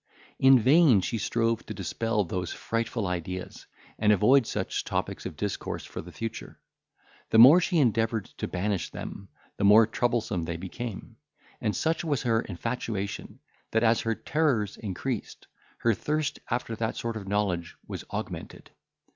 In 0.39 0.57
vain 0.57 1.01
she 1.01 1.19
strove 1.19 1.63
to 1.67 1.75
dispel 1.75 2.23
those 2.23 2.51
frightful 2.51 3.05
ideas, 3.05 3.67
and 3.99 4.11
avoid 4.11 4.47
such 4.47 4.83
topics 4.83 5.27
of 5.27 5.35
discourse 5.37 5.85
for 5.85 6.01
the 6.01 6.11
future. 6.11 6.59
The 7.29 7.37
more 7.37 7.61
she 7.61 7.77
endeavoured 7.77 8.25
to 8.39 8.47
banish 8.47 8.89
them, 8.89 9.29
the 9.57 9.63
more 9.63 9.85
troublesome 9.85 10.41
they 10.45 10.57
became; 10.57 11.17
and 11.61 11.75
such 11.75 12.03
was 12.03 12.23
her 12.23 12.41
infatuation, 12.41 13.41
that 13.69 13.83
as 13.83 14.01
her 14.01 14.15
terrors 14.15 14.75
increased, 14.75 15.45
her 15.77 15.93
thirst 15.93 16.39
after 16.49 16.75
that 16.77 16.95
sort 16.95 17.15
of 17.15 17.27
knowledge 17.27 17.75
was 17.85 18.03
augmented. 18.11 18.71